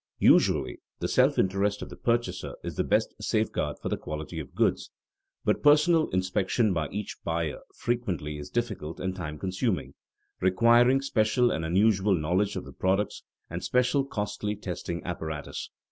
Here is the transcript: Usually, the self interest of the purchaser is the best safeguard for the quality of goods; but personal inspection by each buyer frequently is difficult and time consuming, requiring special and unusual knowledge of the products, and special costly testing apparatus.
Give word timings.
Usually, 0.17 0.79
the 0.97 1.07
self 1.07 1.37
interest 1.37 1.83
of 1.83 1.89
the 1.91 1.95
purchaser 1.95 2.55
is 2.63 2.75
the 2.75 2.83
best 2.83 3.13
safeguard 3.21 3.77
for 3.79 3.87
the 3.89 3.97
quality 3.97 4.39
of 4.39 4.55
goods; 4.55 4.89
but 5.45 5.61
personal 5.61 6.09
inspection 6.09 6.73
by 6.73 6.89
each 6.89 7.17
buyer 7.23 7.59
frequently 7.75 8.39
is 8.39 8.49
difficult 8.49 8.99
and 8.99 9.15
time 9.15 9.37
consuming, 9.37 9.93
requiring 10.39 11.01
special 11.01 11.51
and 11.51 11.63
unusual 11.63 12.15
knowledge 12.15 12.55
of 12.55 12.65
the 12.65 12.73
products, 12.73 13.21
and 13.47 13.63
special 13.63 14.03
costly 14.03 14.55
testing 14.55 15.03
apparatus. 15.05 15.69